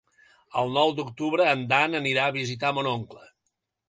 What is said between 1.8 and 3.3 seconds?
anirà a visitar mon oncle.